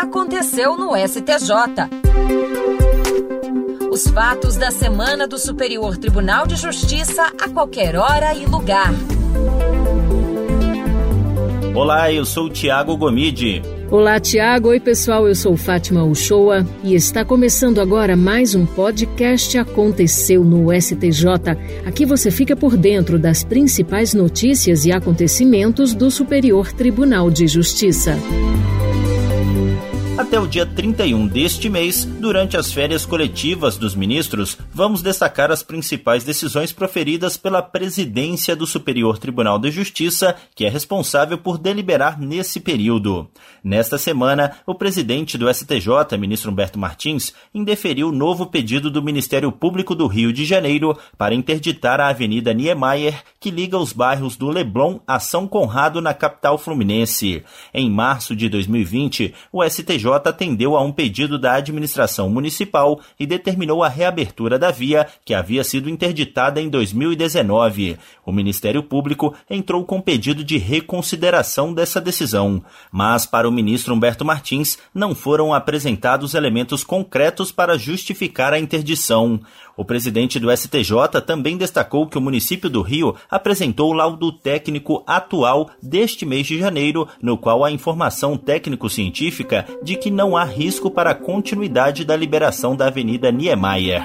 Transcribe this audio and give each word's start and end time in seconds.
aconteceu 0.00 0.76
no 0.76 0.96
STJ. 0.96 1.88
Os 3.90 4.08
fatos 4.08 4.56
da 4.56 4.70
semana 4.72 5.28
do 5.28 5.38
Superior 5.38 5.96
Tribunal 5.96 6.46
de 6.46 6.56
Justiça 6.56 7.32
a 7.40 7.48
qualquer 7.48 7.94
hora 7.94 8.34
e 8.34 8.44
lugar. 8.44 8.92
Olá, 11.74 12.10
eu 12.12 12.24
sou 12.24 12.46
o 12.46 12.50
Tiago 12.50 12.96
Gomide. 12.96 13.62
Olá, 13.90 14.18
Tiago. 14.18 14.70
Oi, 14.70 14.80
pessoal. 14.80 15.28
Eu 15.28 15.34
sou 15.34 15.56
Fátima 15.56 16.02
Uchoa 16.02 16.66
e 16.82 16.94
está 16.94 17.24
começando 17.24 17.80
agora 17.80 18.16
mais 18.16 18.54
um 18.54 18.66
podcast 18.66 19.56
Aconteceu 19.58 20.42
no 20.42 20.72
STJ. 20.72 21.26
Aqui 21.86 22.04
você 22.04 22.30
fica 22.32 22.56
por 22.56 22.76
dentro 22.76 23.16
das 23.18 23.44
principais 23.44 24.12
notícias 24.12 24.84
e 24.84 24.92
acontecimentos 24.92 25.94
do 25.94 26.10
Superior 26.10 26.72
Tribunal 26.72 27.30
de 27.30 27.46
Justiça. 27.46 28.18
Até 30.16 30.38
o 30.38 30.46
dia 30.46 30.64
31 30.64 31.26
deste 31.26 31.68
mês, 31.68 32.04
durante 32.04 32.56
as 32.56 32.72
férias 32.72 33.04
coletivas 33.04 33.76
dos 33.76 33.96
ministros, 33.96 34.56
vamos 34.72 35.02
destacar 35.02 35.50
as 35.50 35.60
principais 35.60 36.22
decisões 36.22 36.70
proferidas 36.70 37.36
pela 37.36 37.60
presidência 37.60 38.54
do 38.54 38.64
Superior 38.64 39.18
Tribunal 39.18 39.58
de 39.58 39.72
Justiça, 39.72 40.36
que 40.54 40.64
é 40.64 40.68
responsável 40.68 41.36
por 41.36 41.58
deliberar 41.58 42.20
nesse 42.20 42.60
período. 42.60 43.28
Nesta 43.62 43.98
semana, 43.98 44.52
o 44.64 44.72
presidente 44.72 45.36
do 45.36 45.52
STJ, 45.52 46.16
ministro 46.16 46.52
Humberto 46.52 46.78
Martins, 46.78 47.34
indeferiu 47.52 48.10
o 48.10 48.12
novo 48.12 48.46
pedido 48.46 48.92
do 48.92 49.02
Ministério 49.02 49.50
Público 49.50 49.96
do 49.96 50.06
Rio 50.06 50.32
de 50.32 50.44
Janeiro 50.44 50.96
para 51.18 51.34
interditar 51.34 52.00
a 52.00 52.06
Avenida 52.06 52.54
Niemeyer, 52.54 53.20
que 53.40 53.50
liga 53.50 53.76
os 53.76 53.92
bairros 53.92 54.36
do 54.36 54.48
Leblon 54.48 55.00
a 55.08 55.18
São 55.18 55.48
Conrado 55.48 56.00
na 56.00 56.14
capital 56.14 56.56
fluminense. 56.56 57.42
Em 57.74 57.90
março 57.90 58.36
de 58.36 58.48
2020, 58.48 59.34
o 59.52 59.68
STJ 59.68 60.03
atendeu 60.12 60.76
a 60.76 60.82
um 60.82 60.92
pedido 60.92 61.38
da 61.38 61.54
administração 61.54 62.28
municipal 62.28 63.00
e 63.18 63.26
determinou 63.26 63.82
a 63.82 63.88
reabertura 63.88 64.58
da 64.58 64.70
via, 64.70 65.06
que 65.24 65.32
havia 65.32 65.64
sido 65.64 65.88
interditada 65.88 66.60
em 66.60 66.68
2019. 66.68 67.96
O 68.26 68.32
Ministério 68.32 68.82
Público 68.82 69.34
entrou 69.48 69.84
com 69.84 70.00
pedido 70.00 70.44
de 70.44 70.58
reconsideração 70.58 71.72
dessa 71.72 72.00
decisão, 72.00 72.62
mas 72.90 73.26
para 73.26 73.48
o 73.48 73.52
ministro 73.52 73.94
Humberto 73.94 74.24
Martins 74.24 74.78
não 74.94 75.14
foram 75.14 75.54
apresentados 75.54 76.34
elementos 76.34 76.84
concretos 76.84 77.50
para 77.50 77.78
justificar 77.78 78.52
a 78.52 78.58
interdição. 78.58 79.40
O 79.76 79.84
presidente 79.84 80.38
do 80.38 80.54
STJ 80.56 81.20
também 81.26 81.56
destacou 81.56 82.06
que 82.06 82.16
o 82.16 82.20
município 82.20 82.70
do 82.70 82.80
Rio 82.80 83.16
apresentou 83.28 83.90
o 83.90 83.92
laudo 83.92 84.30
técnico 84.30 85.02
atual 85.06 85.68
deste 85.82 86.24
mês 86.24 86.46
de 86.46 86.58
janeiro, 86.58 87.08
no 87.20 87.36
qual 87.36 87.64
a 87.64 87.72
informação 87.72 88.36
técnico-científica 88.36 89.66
de 89.82 89.93
que 89.96 90.10
não 90.10 90.36
há 90.36 90.44
risco 90.44 90.90
para 90.90 91.10
a 91.10 91.14
continuidade 91.14 92.04
da 92.04 92.16
liberação 92.16 92.76
da 92.76 92.86
Avenida 92.86 93.30
Niemeyer. 93.30 94.02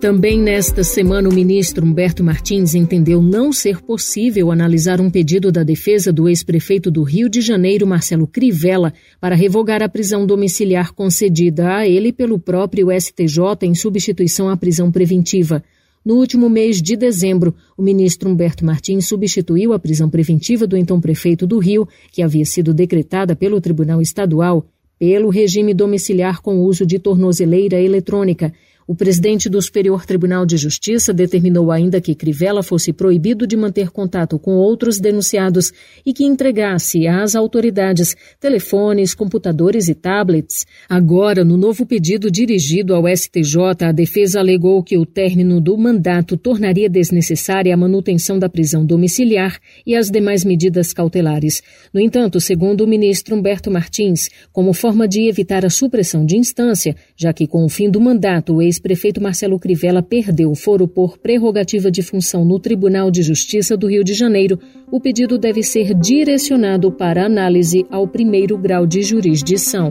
Também 0.00 0.40
nesta 0.40 0.82
semana, 0.82 1.28
o 1.28 1.32
ministro 1.32 1.84
Humberto 1.84 2.24
Martins 2.24 2.74
entendeu 2.74 3.20
não 3.20 3.52
ser 3.52 3.82
possível 3.82 4.50
analisar 4.50 4.98
um 4.98 5.10
pedido 5.10 5.52
da 5.52 5.62
defesa 5.62 6.10
do 6.10 6.26
ex-prefeito 6.26 6.90
do 6.90 7.02
Rio 7.02 7.28
de 7.28 7.42
Janeiro, 7.42 7.86
Marcelo 7.86 8.26
Crivella, 8.26 8.94
para 9.20 9.36
revogar 9.36 9.82
a 9.82 9.90
prisão 9.90 10.24
domiciliar 10.24 10.94
concedida 10.94 11.76
a 11.76 11.86
ele 11.86 12.14
pelo 12.14 12.38
próprio 12.38 12.88
STJ 12.98 13.58
em 13.60 13.74
substituição 13.74 14.48
à 14.48 14.56
prisão 14.56 14.90
preventiva. 14.90 15.62
No 16.02 16.14
último 16.14 16.48
mês 16.48 16.80
de 16.80 16.96
dezembro, 16.96 17.54
o 17.76 17.82
ministro 17.82 18.30
Humberto 18.30 18.64
Martins 18.64 19.06
substituiu 19.06 19.74
a 19.74 19.78
prisão 19.78 20.08
preventiva 20.08 20.66
do 20.66 20.74
então 20.74 20.98
prefeito 20.98 21.46
do 21.46 21.58
Rio, 21.58 21.86
que 22.10 22.22
havia 22.22 22.46
sido 22.46 22.72
decretada 22.72 23.36
pelo 23.36 23.60
Tribunal 23.60 24.00
Estadual, 24.00 24.66
pelo 24.98 25.28
regime 25.28 25.74
domiciliar 25.74 26.40
com 26.40 26.60
uso 26.60 26.86
de 26.86 26.98
tornozeleira 26.98 27.78
eletrônica 27.78 28.50
o 28.90 28.94
presidente 28.96 29.48
do 29.48 29.62
Superior 29.62 30.04
Tribunal 30.04 30.44
de 30.44 30.56
Justiça 30.56 31.14
determinou 31.14 31.70
ainda 31.70 32.00
que 32.00 32.12
Crivella 32.12 32.60
fosse 32.60 32.92
proibido 32.92 33.46
de 33.46 33.56
manter 33.56 33.88
contato 33.90 34.36
com 34.36 34.56
outros 34.56 34.98
denunciados 34.98 35.72
e 36.04 36.12
que 36.12 36.24
entregasse 36.24 37.06
às 37.06 37.36
autoridades 37.36 38.16
telefones, 38.40 39.14
computadores 39.14 39.88
e 39.88 39.94
tablets. 39.94 40.66
Agora, 40.88 41.44
no 41.44 41.56
novo 41.56 41.86
pedido 41.86 42.28
dirigido 42.32 42.92
ao 42.92 43.06
STJ, 43.06 43.84
a 43.86 43.92
defesa 43.92 44.40
alegou 44.40 44.82
que 44.82 44.98
o 44.98 45.06
término 45.06 45.60
do 45.60 45.78
mandato 45.78 46.36
tornaria 46.36 46.90
desnecessária 46.90 47.72
a 47.72 47.76
manutenção 47.76 48.40
da 48.40 48.48
prisão 48.48 48.84
domiciliar 48.84 49.60
e 49.86 49.94
as 49.94 50.10
demais 50.10 50.44
medidas 50.44 50.92
cautelares. 50.92 51.62
No 51.94 52.00
entanto, 52.00 52.40
segundo 52.40 52.80
o 52.80 52.88
ministro 52.88 53.36
Humberto 53.36 53.70
Martins, 53.70 54.28
como 54.52 54.72
forma 54.72 55.06
de 55.06 55.28
evitar 55.28 55.64
a 55.64 55.70
supressão 55.70 56.26
de 56.26 56.36
instância, 56.36 56.96
já 57.16 57.32
que 57.32 57.46
com 57.46 57.64
o 57.64 57.68
fim 57.68 57.88
do 57.88 58.00
mandato 58.00 58.56
o 58.56 58.60
ex 58.60 58.79
ex-prefeito 58.80 59.22
Marcelo 59.22 59.58
Crivella 59.58 60.02
perdeu 60.02 60.50
o 60.50 60.54
foro 60.54 60.88
por 60.88 61.18
prerrogativa 61.18 61.90
de 61.90 62.02
função 62.02 62.44
no 62.44 62.58
Tribunal 62.58 63.10
de 63.10 63.22
Justiça 63.22 63.76
do 63.76 63.86
Rio 63.86 64.02
de 64.02 64.14
Janeiro, 64.14 64.58
o 64.90 64.98
pedido 64.98 65.38
deve 65.38 65.62
ser 65.62 65.94
direcionado 65.94 66.90
para 66.90 67.26
análise 67.26 67.86
ao 67.90 68.08
primeiro 68.08 68.56
grau 68.56 68.86
de 68.86 69.02
jurisdição. 69.02 69.90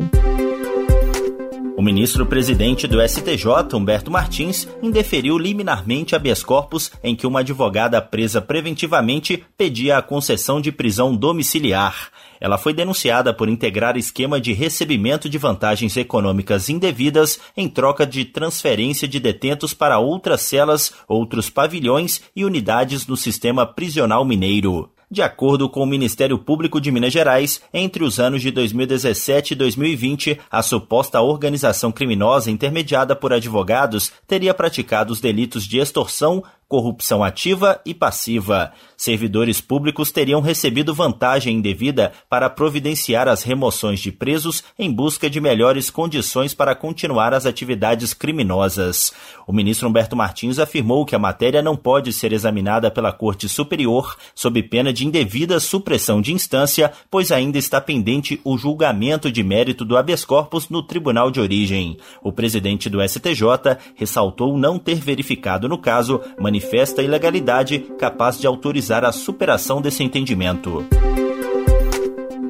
O 1.79 1.81
ministro-presidente 1.81 2.85
do 2.87 3.01
STJ, 3.01 3.73
Humberto 3.73 4.11
Martins, 4.11 4.67
indeferiu 4.83 5.37
liminarmente 5.37 6.13
habeas 6.13 6.43
corpus 6.43 6.91
em 7.01 7.15
que 7.15 7.25
uma 7.25 7.39
advogada 7.39 8.01
presa 8.01 8.41
preventivamente 8.41 9.45
pedia 9.57 9.97
a 9.97 10.01
concessão 10.01 10.59
de 10.59 10.73
prisão 10.73 11.15
domiciliar. 11.15 12.11
Ela 12.37 12.57
foi 12.57 12.73
denunciada 12.73 13.33
por 13.33 13.47
integrar 13.47 13.95
esquema 13.95 14.41
de 14.41 14.51
recebimento 14.51 15.29
de 15.29 15.37
vantagens 15.37 15.95
econômicas 15.95 16.67
indevidas 16.67 17.39
em 17.55 17.69
troca 17.69 18.05
de 18.05 18.25
transferência 18.25 19.07
de 19.07 19.17
detentos 19.17 19.73
para 19.73 19.99
outras 19.99 20.41
celas, 20.41 20.93
outros 21.07 21.49
pavilhões 21.49 22.21
e 22.35 22.43
unidades 22.43 23.07
no 23.07 23.15
sistema 23.15 23.65
prisional 23.65 24.25
mineiro. 24.25 24.91
De 25.11 25.23
acordo 25.23 25.67
com 25.67 25.81
o 25.81 25.87
Ministério 25.87 26.37
Público 26.37 26.79
de 26.79 26.91
Minas 26.91 27.11
Gerais, 27.11 27.63
entre 27.73 28.03
os 28.03 28.19
anos 28.19 28.43
de 28.43 28.51
2017 28.51 29.53
e 29.53 29.55
2020, 29.55 30.39
a 30.51 30.61
suposta 30.61 31.19
organização 31.19 31.91
criminosa 31.91 32.51
intermediada 32.51 33.15
por 33.15 33.33
advogados 33.33 34.11
teria 34.27 34.53
praticado 34.53 35.11
os 35.11 35.19
delitos 35.19 35.65
de 35.65 35.79
extorsão, 35.79 36.43
corrupção 36.69 37.23
ativa 37.23 37.81
e 37.83 37.95
passiva. 37.95 38.71
Servidores 38.95 39.59
públicos 39.59 40.11
teriam 40.11 40.39
recebido 40.39 40.93
vantagem 40.93 41.55
indevida 41.55 42.11
para 42.29 42.49
providenciar 42.49 43.27
as 43.27 43.41
remoções 43.41 43.99
de 43.99 44.11
presos 44.11 44.63
em 44.77 44.91
busca 44.91 45.27
de 45.27 45.41
melhores 45.41 45.89
condições 45.89 46.53
para 46.53 46.75
continuar 46.75 47.33
as 47.33 47.47
atividades 47.47 48.13
criminosas. 48.13 49.11
O 49.47 49.53
ministro 49.53 49.89
Humberto 49.89 50.15
Martins 50.15 50.59
afirmou 50.59 51.05
que 51.05 51.15
a 51.15 51.19
matéria 51.19 51.61
não 51.61 51.75
pode 51.75 52.13
ser 52.13 52.31
examinada 52.33 52.91
pela 52.91 53.11
Corte 53.11 53.49
Superior 53.49 54.15
sob 54.35 54.61
pena 54.61 54.93
de 54.93 55.07
indevida 55.07 55.59
supressão 55.59 56.21
de 56.21 56.31
instância, 56.33 56.91
pois 57.09 57.31
ainda 57.31 57.57
está 57.57 57.81
pendente 57.81 58.39
o 58.43 58.57
julgamento 58.59 59.31
de 59.31 59.41
mérito 59.43 59.83
do 59.83 59.97
habeas 59.97 60.23
corpus 60.23 60.69
no 60.69 60.83
tribunal 60.83 61.31
de 61.31 61.39
origem. 61.39 61.97
O 62.21 62.31
presidente 62.31 62.89
do 62.89 63.01
STJ 63.01 63.77
ressaltou 63.95 64.55
não 64.55 64.77
ter 64.77 64.95
verificado 64.95 65.67
no 65.67 65.79
caso 65.79 66.21
manifesta 66.59 67.01
ilegalidade 67.01 67.79
capaz 67.97 68.37
de 68.37 68.45
autorizar 68.45 69.05
a 69.05 69.13
superação 69.13 69.81
desse 69.81 70.03
entendimento. 70.03 70.85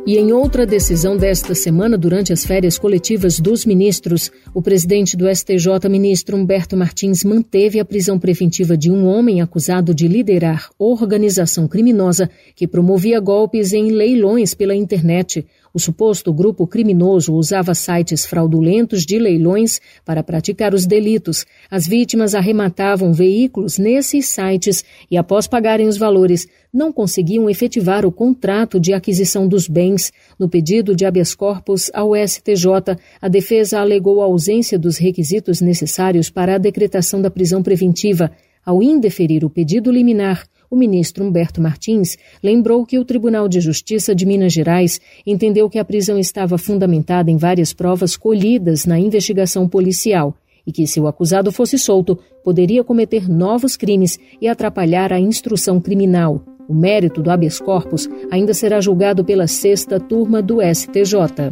E 0.07 0.17
em 0.17 0.33
outra 0.33 0.65
decisão 0.65 1.15
desta 1.15 1.53
semana, 1.53 1.95
durante 1.95 2.33
as 2.33 2.43
férias 2.43 2.79
coletivas 2.79 3.39
dos 3.39 3.63
ministros, 3.63 4.31
o 4.51 4.59
presidente 4.59 5.15
do 5.15 5.29
STJ, 5.29 5.87
ministro 5.87 6.35
Humberto 6.35 6.75
Martins, 6.75 7.23
manteve 7.23 7.79
a 7.79 7.85
prisão 7.85 8.17
preventiva 8.17 8.75
de 8.75 8.89
um 8.89 9.05
homem 9.05 9.39
acusado 9.39 9.93
de 9.93 10.07
liderar 10.07 10.71
organização 10.79 11.67
criminosa 11.67 12.27
que 12.55 12.67
promovia 12.67 13.19
golpes 13.19 13.71
em 13.71 13.91
leilões 13.91 14.55
pela 14.55 14.73
internet. 14.73 15.45
O 15.73 15.79
suposto 15.79 16.33
grupo 16.33 16.65
criminoso 16.65 17.33
usava 17.33 17.75
sites 17.75 18.25
fraudulentos 18.25 19.05
de 19.05 19.19
leilões 19.19 19.79
para 20.03 20.23
praticar 20.23 20.73
os 20.73 20.85
delitos. 20.85 21.45
As 21.69 21.87
vítimas 21.87 22.33
arrematavam 22.33 23.13
veículos 23.13 23.77
nesses 23.77 24.27
sites 24.27 24.83
e, 25.11 25.17
após 25.17 25.47
pagarem 25.47 25.87
os 25.87 25.97
valores, 25.97 26.47
não 26.73 26.91
conseguiam 26.91 27.49
efetivar 27.49 28.05
o 28.05 28.11
contrato 28.11 28.79
de 28.79 28.93
aquisição 28.93 29.47
dos 29.47 29.67
bens. 29.67 30.11
No 30.39 30.49
pedido 30.49 30.95
de 30.95 31.05
habeas 31.05 31.35
corpus 31.35 31.91
ao 31.93 32.15
STJ, 32.15 32.97
a 33.21 33.27
defesa 33.27 33.79
alegou 33.79 34.21
a 34.21 34.25
ausência 34.25 34.77
dos 34.77 34.97
requisitos 34.97 35.61
necessários 35.61 36.29
para 36.29 36.55
a 36.55 36.59
decretação 36.59 37.21
da 37.21 37.29
prisão 37.29 37.61
preventiva. 37.61 38.31
Ao 38.69 38.83
indeferir 38.83 39.43
o 39.43 39.49
pedido 39.49 39.89
liminar, 39.89 40.45
o 40.69 40.75
ministro 40.75 41.25
Humberto 41.25 41.59
Martins 41.59 42.19
lembrou 42.43 42.85
que 42.85 42.99
o 42.99 43.03
Tribunal 43.03 43.47
de 43.47 43.59
Justiça 43.59 44.13
de 44.13 44.27
Minas 44.27 44.53
Gerais 44.53 45.01
entendeu 45.25 45.67
que 45.67 45.79
a 45.79 45.83
prisão 45.83 46.19
estava 46.19 46.55
fundamentada 46.55 47.31
em 47.31 47.35
várias 47.35 47.73
provas 47.73 48.15
colhidas 48.15 48.85
na 48.85 48.99
investigação 48.99 49.67
policial 49.67 50.35
e 50.67 50.71
que, 50.71 50.85
se 50.85 50.99
o 50.99 51.07
acusado 51.07 51.51
fosse 51.51 51.79
solto, 51.79 52.19
poderia 52.43 52.83
cometer 52.83 53.27
novos 53.27 53.75
crimes 53.75 54.19
e 54.39 54.47
atrapalhar 54.47 55.11
a 55.11 55.19
instrução 55.19 55.81
criminal. 55.81 56.39
O 56.67 56.73
mérito 56.75 57.23
do 57.23 57.31
habeas 57.31 57.59
corpus 57.59 58.07
ainda 58.29 58.53
será 58.53 58.79
julgado 58.79 59.25
pela 59.25 59.47
sexta 59.47 59.99
turma 59.99 60.43
do 60.43 60.59
STJ. 60.61 61.49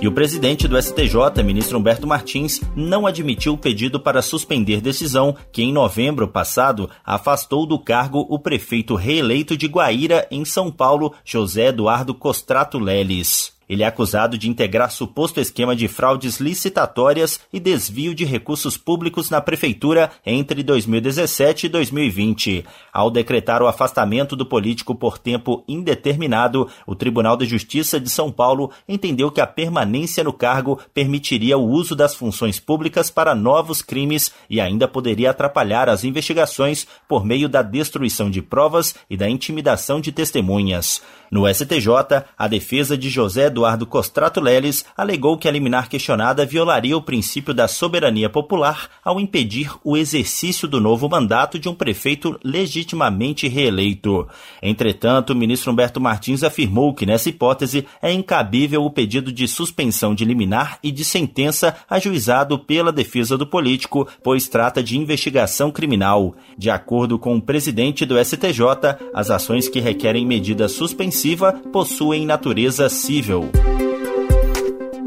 E 0.00 0.08
o 0.08 0.12
presidente 0.12 0.68
do 0.68 0.80
STJ, 0.80 1.42
ministro 1.44 1.78
Humberto 1.78 2.06
Martins, 2.06 2.60
não 2.76 3.06
admitiu 3.06 3.54
o 3.54 3.58
pedido 3.58 3.98
para 3.98 4.20
suspender 4.20 4.80
decisão 4.80 5.36
que, 5.52 5.62
em 5.62 5.72
novembro 5.72 6.28
passado, 6.28 6.90
afastou 7.04 7.64
do 7.64 7.78
cargo 7.78 8.26
o 8.28 8.38
prefeito 8.38 8.96
reeleito 8.96 9.56
de 9.56 9.66
Guaíra, 9.66 10.26
em 10.30 10.44
São 10.44 10.70
Paulo, 10.70 11.14
José 11.24 11.68
Eduardo 11.68 12.14
Costrato 12.14 12.78
Leles. 12.78 13.53
Ele 13.68 13.82
é 13.82 13.86
acusado 13.86 14.36
de 14.36 14.48
integrar 14.48 14.90
suposto 14.90 15.40
esquema 15.40 15.74
de 15.74 15.88
fraudes 15.88 16.38
licitatórias 16.38 17.40
e 17.52 17.58
desvio 17.58 18.14
de 18.14 18.24
recursos 18.24 18.76
públicos 18.76 19.30
na 19.30 19.40
prefeitura 19.40 20.10
entre 20.24 20.62
2017 20.62 21.66
e 21.66 21.68
2020. 21.68 22.64
Ao 22.92 23.10
decretar 23.10 23.62
o 23.62 23.66
afastamento 23.66 24.36
do 24.36 24.46
político 24.46 24.94
por 24.94 25.18
tempo 25.18 25.64
indeterminado, 25.66 26.68
o 26.86 26.94
Tribunal 26.94 27.36
de 27.36 27.46
Justiça 27.46 27.98
de 27.98 28.10
São 28.10 28.30
Paulo 28.30 28.70
entendeu 28.88 29.30
que 29.30 29.40
a 29.40 29.46
permanência 29.46 30.22
no 30.22 30.32
cargo 30.32 30.78
permitiria 30.92 31.56
o 31.56 31.66
uso 31.66 31.94
das 31.94 32.14
funções 32.14 32.60
públicas 32.60 33.10
para 33.10 33.34
novos 33.34 33.82
crimes 33.82 34.32
e 34.48 34.60
ainda 34.60 34.86
poderia 34.86 35.30
atrapalhar 35.30 35.88
as 35.88 36.04
investigações 36.04 36.86
por 37.08 37.24
meio 37.24 37.48
da 37.48 37.62
destruição 37.62 38.30
de 38.30 38.42
provas 38.42 38.94
e 39.08 39.16
da 39.16 39.28
intimidação 39.28 40.00
de 40.00 40.12
testemunhas. 40.12 41.02
No 41.34 41.52
STJ, 41.52 41.88
a 42.38 42.46
defesa 42.46 42.96
de 42.96 43.10
José 43.10 43.46
Eduardo 43.46 43.84
Costrato 43.84 44.40
Leles 44.40 44.84
alegou 44.96 45.36
que 45.36 45.48
a 45.48 45.50
liminar 45.50 45.88
questionada 45.88 46.46
violaria 46.46 46.96
o 46.96 47.02
princípio 47.02 47.52
da 47.52 47.66
soberania 47.66 48.30
popular 48.30 48.88
ao 49.04 49.18
impedir 49.18 49.72
o 49.82 49.96
exercício 49.96 50.68
do 50.68 50.80
novo 50.80 51.08
mandato 51.08 51.58
de 51.58 51.68
um 51.68 51.74
prefeito 51.74 52.38
legitimamente 52.44 53.48
reeleito. 53.48 54.28
Entretanto, 54.62 55.30
o 55.30 55.34
ministro 55.34 55.72
Humberto 55.72 56.00
Martins 56.00 56.44
afirmou 56.44 56.94
que, 56.94 57.04
nessa 57.04 57.30
hipótese, 57.30 57.84
é 58.00 58.12
incabível 58.12 58.84
o 58.84 58.90
pedido 58.92 59.32
de 59.32 59.48
suspensão 59.48 60.14
de 60.14 60.24
liminar 60.24 60.78
e 60.84 60.92
de 60.92 61.04
sentença 61.04 61.74
ajuizado 61.90 62.60
pela 62.60 62.92
defesa 62.92 63.36
do 63.36 63.44
político, 63.44 64.06
pois 64.22 64.46
trata 64.46 64.80
de 64.80 64.96
investigação 64.96 65.72
criminal. 65.72 66.36
De 66.56 66.70
acordo 66.70 67.18
com 67.18 67.34
o 67.34 67.42
presidente 67.42 68.06
do 68.06 68.24
STJ, 68.24 68.60
as 69.12 69.32
ações 69.32 69.68
que 69.68 69.80
requerem 69.80 70.24
medida 70.24 70.68
suspensiva 70.68 71.23
possuem 71.72 72.26
natureza 72.26 72.86
civil. 72.90 73.48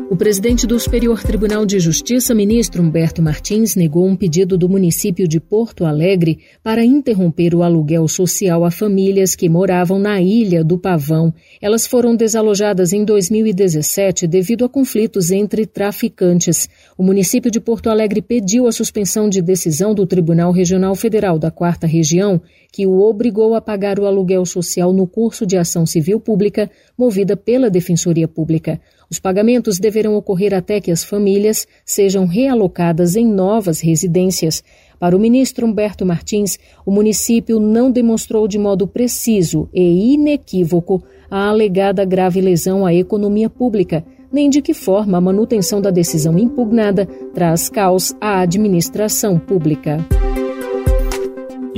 O 0.10 0.16
presidente 0.16 0.66
do 0.66 0.80
Superior 0.80 1.22
Tribunal 1.22 1.66
de 1.66 1.82
Justiça, 1.82 2.34
ministro 2.34 2.82
Humberto 2.82 3.22
Martins, 3.22 3.76
negou 3.76 4.08
um 4.08 4.16
pedido 4.16 4.58
do 4.58 4.70
município 4.70 5.28
de 5.28 5.38
Porto 5.38 5.84
Alegre 5.84 6.40
para 6.64 6.84
interromper 6.84 7.54
o 7.54 7.62
aluguel 7.62 8.08
social 8.08 8.64
a 8.64 8.72
famílias 8.72 9.36
que 9.36 9.50
moravam 9.50 10.00
na 10.00 10.22
ilha 10.22 10.64
do 10.64 10.78
Pavão. 10.78 11.34
Elas 11.62 11.86
foram 11.86 12.16
desalojadas 12.16 12.94
em 12.94 13.04
2017 13.04 14.28
devido 14.28 14.64
a 14.64 14.70
conflitos 14.70 15.30
entre 15.30 15.66
traficantes. 15.66 16.70
O 16.98 17.04
município 17.04 17.52
de 17.52 17.60
Porto 17.60 17.90
Alegre 17.90 18.22
pediu 18.22 18.66
a 18.66 18.72
suspensão 18.72 19.28
de 19.28 19.42
decisão 19.42 19.94
do 19.94 20.08
Tribunal 20.08 20.54
Regional 20.54 20.96
Federal 20.96 21.38
da 21.38 21.52
Quarta 21.52 21.86
Região, 21.86 22.42
que 22.72 22.88
o 22.88 23.02
obrigou 23.02 23.56
a 23.56 23.62
pagar 23.62 24.00
o 24.00 24.06
aluguel 24.06 24.46
social 24.46 24.94
no 24.94 25.06
curso 25.06 25.46
de 25.46 25.58
ação 25.58 25.86
civil 25.86 26.18
pública 26.18 26.72
movida 26.98 27.36
pela 27.36 27.70
Defensoria 27.70 28.28
Pública. 28.28 28.80
Os 29.10 29.20
pagamentos 29.20 29.80
deverão 29.98 30.16
ocorrer 30.16 30.54
até 30.54 30.80
que 30.80 30.92
as 30.92 31.04
famílias 31.04 31.68
sejam 31.84 32.26
realocadas 32.28 33.16
em 33.16 33.26
novas 33.26 33.82
residências. 33.82 34.64
Para 35.00 35.16
o 35.16 35.20
ministro 35.20 35.66
Humberto 35.66 36.06
Martins, 36.06 36.60
o 36.86 36.92
município 36.92 37.60
não 37.60 37.90
demonstrou 37.90 38.48
de 38.48 38.60
modo 38.60 38.88
preciso 38.88 39.68
e 39.74 40.14
inequívoco 40.14 41.04
a 41.30 41.50
alegada 41.50 42.06
grave 42.06 42.40
lesão 42.42 42.86
à 42.86 42.94
economia 42.94 43.50
pública, 43.50 44.06
nem 44.32 44.50
de 44.50 44.62
que 44.62 44.74
forma 44.74 45.18
a 45.18 45.22
manutenção 45.22 45.82
da 45.82 45.90
decisão 45.90 46.38
impugnada 46.38 47.08
traz 47.34 47.70
caos 47.70 48.14
à 48.22 48.42
administração 48.42 49.40
pública. 49.40 49.98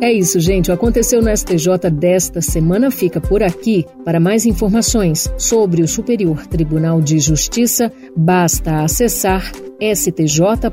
É 0.00 0.10
isso, 0.10 0.40
gente. 0.40 0.70
O 0.70 0.74
Aconteceu 0.74 1.20
no 1.20 1.34
STJ 1.36 1.90
desta 1.92 2.40
semana 2.40 2.90
fica 2.90 3.20
por 3.20 3.42
aqui. 3.42 3.84
Para 4.04 4.18
mais 4.18 4.46
informações 4.46 5.30
sobre 5.36 5.82
o 5.82 5.88
Superior 5.88 6.46
Tribunal 6.46 7.02
de 7.02 7.18
Justiça, 7.18 7.92
basta 8.16 8.82
acessar 8.82 9.52
stj.jus.br. 9.80 10.70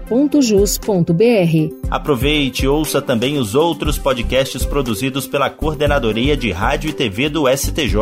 Aproveite 1.90 2.66
e 2.66 2.68
ouça 2.68 3.02
também 3.02 3.38
os 3.38 3.56
outros 3.56 3.98
podcasts 3.98 4.66
produzidos 4.66 5.28
pela 5.28 5.50
Coordenadoria 5.50 6.36
de 6.36 6.52
Rádio 6.52 6.90
e 6.90 6.94
TV 6.94 7.30
do 7.30 7.46
STJ. 7.48 7.96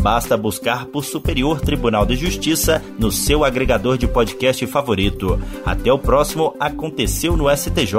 Basta 0.00 0.36
buscar 0.36 0.86
por 0.86 1.04
Superior 1.04 1.60
Tribunal 1.60 2.06
de 2.06 2.16
Justiça 2.16 2.82
no 2.98 3.10
seu 3.10 3.44
agregador 3.44 3.96
de 3.98 4.06
podcast 4.06 4.64
favorito. 4.66 5.40
Até 5.64 5.92
o 5.92 5.98
próximo 5.98 6.54
Aconteceu 6.58 7.36
no 7.36 7.48
STJ. 7.48 7.96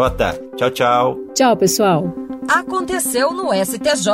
Tchau, 0.58 0.72
tchau. 0.72 1.18
Tchau, 1.34 1.58
pessoal 1.58 2.33
aconteceu 2.54 3.34
no 3.34 3.50
STJ. 3.54 4.12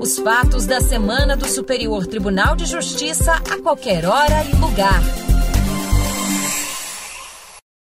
Os 0.00 0.18
fatos 0.18 0.66
da 0.66 0.80
semana 0.80 1.36
do 1.36 1.48
Superior 1.48 2.06
Tribunal 2.06 2.54
de 2.54 2.64
Justiça 2.64 3.32
a 3.34 3.60
qualquer 3.60 4.06
hora 4.06 4.44
e 4.44 4.54
lugar. 4.56 5.27